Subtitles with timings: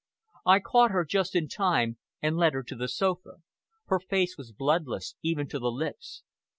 [0.47, 3.43] I caught her just in time, and led her to the sofa.
[3.85, 6.23] Her face was bloodless, even to the lips.